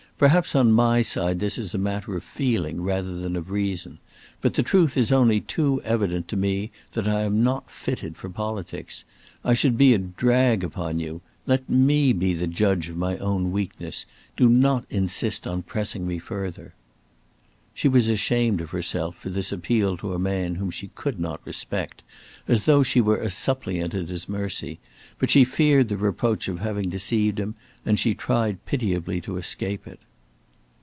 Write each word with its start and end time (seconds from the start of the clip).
Perhaps 0.21 0.53
on 0.55 0.71
my 0.71 1.01
side 1.01 1.39
this 1.39 1.57
is 1.57 1.73
a 1.73 1.79
matter 1.79 2.15
of 2.15 2.23
feeling 2.23 2.83
rather 2.83 3.15
than 3.15 3.35
of 3.35 3.49
reason, 3.49 3.97
but 4.39 4.53
the 4.53 4.61
truth 4.61 4.95
is 4.95 5.11
only 5.11 5.41
too 5.41 5.81
evident 5.81 6.27
to 6.27 6.35
me 6.37 6.69
that 6.93 7.07
I 7.07 7.21
am 7.23 7.43
not 7.43 7.71
fitted 7.71 8.17
for 8.17 8.29
politics. 8.29 9.03
I 9.43 9.55
should 9.55 9.79
be 9.79 9.95
a 9.95 9.97
drag 9.97 10.63
upon 10.63 10.99
you. 10.99 11.21
Let 11.47 11.67
me 11.67 12.13
be 12.13 12.35
the 12.35 12.45
judge 12.45 12.87
of 12.87 12.97
my 12.97 13.17
own 13.17 13.51
weakness! 13.51 14.05
Do 14.37 14.47
not 14.47 14.85
insist 14.91 15.47
upon 15.47 15.63
pressing 15.63 16.05
me, 16.05 16.19
further!" 16.19 16.75
She 17.73 17.87
was 17.87 18.07
ashamed 18.07 18.61
of 18.61 18.69
herself 18.69 19.17
for 19.17 19.31
this 19.31 19.51
appeal 19.51 19.97
to 19.97 20.13
a 20.13 20.19
man 20.19 20.53
whom 20.53 20.69
she 20.69 20.89
could 20.93 21.19
not 21.19 21.41
respect, 21.45 22.03
as 22.47 22.65
though 22.65 22.83
she 22.83 23.01
were 23.01 23.17
a 23.17 23.31
suppliant 23.31 23.95
at 23.95 24.09
his 24.09 24.29
mercy, 24.29 24.77
but 25.17 25.31
she 25.31 25.43
feared 25.43 25.89
the 25.89 25.97
reproach 25.97 26.47
of 26.47 26.59
having 26.59 26.89
deceived 26.91 27.39
him, 27.39 27.55
and 27.87 27.99
she 27.99 28.13
tried 28.13 28.63
pitiably 28.67 29.19
to 29.21 29.37
escape 29.37 29.87
it. 29.87 29.99